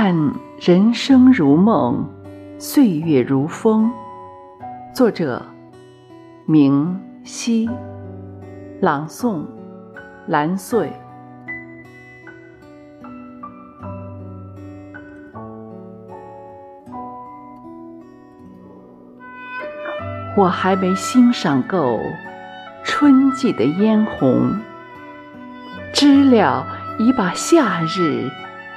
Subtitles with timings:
[0.00, 0.14] 叹
[0.60, 2.06] 人生如梦，
[2.56, 3.90] 岁月如风。
[4.94, 5.44] 作者：
[6.46, 7.68] 明熙，
[8.80, 9.42] 朗诵：
[10.28, 10.88] 蓝穗。
[20.36, 21.98] 我还没欣赏够
[22.84, 24.56] 春季的嫣红，
[25.92, 26.64] 知了
[27.00, 28.30] 已把夏日。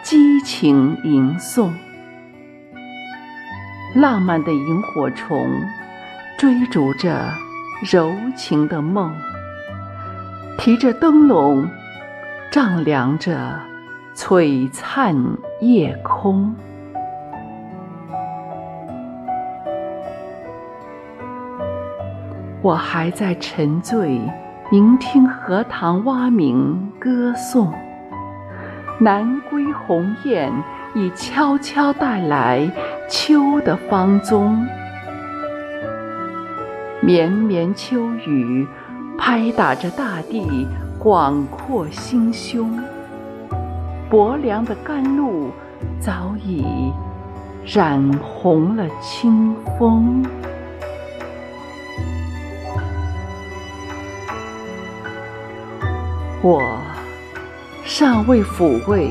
[0.03, 1.69] 激情吟诵，
[3.93, 5.47] 浪漫的萤火虫
[6.39, 7.29] 追逐着
[7.91, 9.13] 柔情的梦，
[10.57, 11.69] 提着灯笼
[12.51, 13.59] 丈量着
[14.15, 15.15] 璀璨
[15.59, 16.55] 夜空。
[22.63, 24.19] 我还在沉醉，
[24.71, 27.71] 聆听荷塘蛙鸣歌颂。
[29.03, 30.53] 南归鸿雁
[30.93, 32.71] 已悄悄带来
[33.09, 34.63] 秋的芳踪，
[37.01, 38.67] 绵绵秋雨
[39.17, 40.67] 拍打着大地
[40.99, 42.79] 广阔心胸，
[44.07, 45.49] 薄凉的甘露
[45.99, 46.93] 早已
[47.65, 50.23] 染红了清风。
[56.43, 56.90] 我。
[57.83, 59.09] 尚未抚慰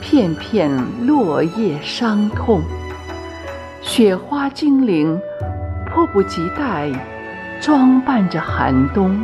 [0.00, 0.70] 片片
[1.06, 2.62] 落叶伤痛，
[3.82, 5.20] 雪花精灵
[5.86, 6.90] 迫不及待
[7.60, 9.18] 装扮着寒冬。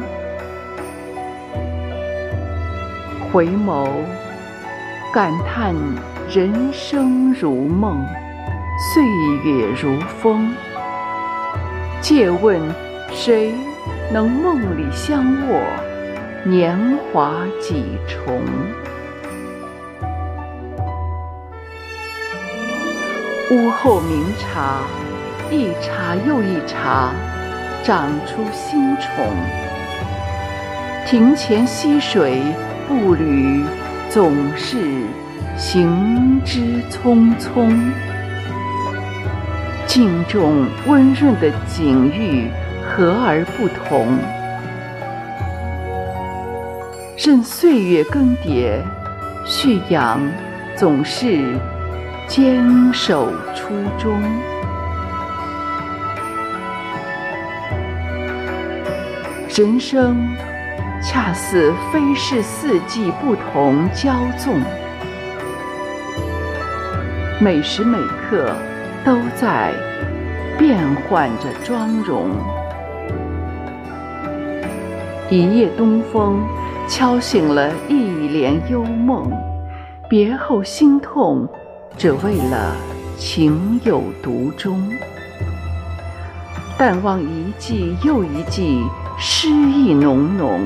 [3.33, 3.89] 回眸
[5.13, 5.75] 感叹
[6.31, 8.05] 人生如梦，
[8.93, 9.03] 岁
[9.45, 10.53] 月如风。
[12.01, 12.61] 借问
[13.11, 13.55] 谁
[14.13, 15.61] 能梦里相握？
[16.45, 16.77] 年
[17.13, 18.43] 华几重？
[23.53, 24.81] 屋后明茶，
[25.53, 27.11] 一茬又一茬，
[27.85, 29.25] 长出新虫。
[31.07, 32.43] 庭前溪水，
[32.89, 33.63] 步履
[34.09, 35.05] 总是
[35.57, 37.73] 行之匆匆。
[39.87, 42.49] 镜中温润的景遇，
[42.85, 44.19] 和而不同。
[47.25, 48.81] 任岁月更迭，
[49.47, 50.21] 旭阳
[50.75, 51.57] 总是
[52.27, 54.21] 坚守初衷。
[59.55, 60.17] 人生
[61.01, 64.61] 恰似飞逝四季不同骄纵，
[67.41, 68.53] 每时每刻
[69.05, 69.73] 都在
[70.59, 70.77] 变
[71.09, 72.31] 换着妆容。
[75.31, 76.45] 一夜东风。
[76.89, 79.31] 敲醒了一帘幽梦，
[80.09, 81.49] 别后心痛，
[81.97, 82.77] 只为了
[83.17, 84.91] 情有独钟。
[86.77, 88.85] 淡忘一季又一季，
[89.19, 90.61] 诗意浓浓。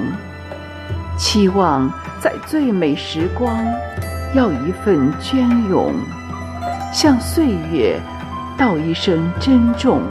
[1.16, 1.90] 期望
[2.20, 3.64] 在最美时光，
[4.34, 5.94] 要一份隽永，
[6.92, 8.00] 向岁月
[8.58, 10.02] 道一声珍重，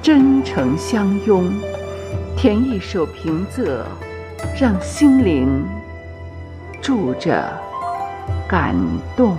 [0.00, 1.50] 真诚相拥，
[2.36, 3.82] 填一首平仄。
[4.60, 5.64] 让心灵
[6.80, 7.50] 住着
[8.48, 8.74] 感
[9.16, 9.36] 动。